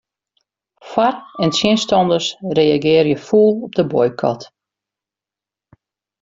Foar- 0.89 1.23
en 1.43 1.49
tsjinstanners 1.53 2.27
reagearje 2.59 3.17
fûl 3.27 3.51
op 3.65 3.71
de 3.77 3.83
boykot. 3.91 4.41